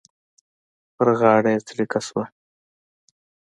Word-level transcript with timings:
په 0.95 1.03
غاړه 1.19 1.49
یې 1.53 1.63
څړيکه 1.67 1.99
شوه. 2.07 2.23